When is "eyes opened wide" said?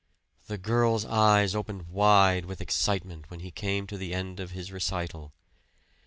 1.05-2.45